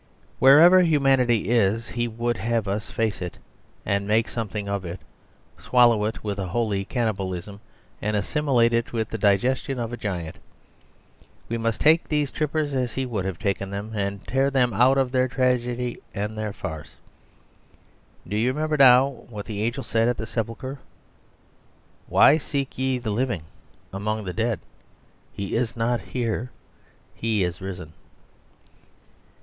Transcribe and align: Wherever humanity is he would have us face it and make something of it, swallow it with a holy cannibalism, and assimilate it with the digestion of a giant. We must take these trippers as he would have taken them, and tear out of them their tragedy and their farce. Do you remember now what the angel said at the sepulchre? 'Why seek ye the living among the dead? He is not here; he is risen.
Wherever 0.39 0.81
humanity 0.81 1.49
is 1.49 1.89
he 1.89 2.07
would 2.07 2.37
have 2.37 2.67
us 2.67 2.89
face 2.89 3.21
it 3.21 3.37
and 3.85 4.07
make 4.07 4.27
something 4.29 4.67
of 4.67 4.83
it, 4.83 4.99
swallow 5.59 6.05
it 6.05 6.23
with 6.23 6.39
a 6.39 6.47
holy 6.47 6.83
cannibalism, 6.85 7.59
and 8.01 8.15
assimilate 8.17 8.73
it 8.73 8.93
with 8.93 9.09
the 9.09 9.19
digestion 9.19 9.77
of 9.77 9.93
a 9.93 9.97
giant. 9.97 10.39
We 11.49 11.59
must 11.59 11.81
take 11.81 12.07
these 12.07 12.31
trippers 12.31 12.73
as 12.73 12.93
he 12.95 13.05
would 13.05 13.25
have 13.25 13.37
taken 13.37 13.69
them, 13.69 13.91
and 13.93 14.25
tear 14.25 14.45
out 14.57 14.97
of 14.97 15.11
them 15.11 15.11
their 15.11 15.27
tragedy 15.27 15.99
and 16.15 16.35
their 16.35 16.51
farce. 16.51 16.95
Do 18.27 18.35
you 18.35 18.47
remember 18.51 18.77
now 18.77 19.07
what 19.07 19.45
the 19.45 19.61
angel 19.61 19.83
said 19.83 20.07
at 20.07 20.17
the 20.17 20.25
sepulchre? 20.25 20.79
'Why 22.07 22.37
seek 22.39 22.75
ye 22.75 22.97
the 22.97 23.11
living 23.11 23.43
among 23.93 24.23
the 24.23 24.33
dead? 24.33 24.61
He 25.31 25.55
is 25.55 25.75
not 25.77 26.01
here; 26.01 26.49
he 27.13 27.43
is 27.43 27.61
risen. 27.61 27.93